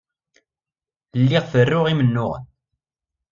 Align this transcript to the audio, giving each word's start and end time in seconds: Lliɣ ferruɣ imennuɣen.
Lliɣ 1.21 1.43
ferruɣ 1.51 1.85
imennuɣen. 1.87 2.43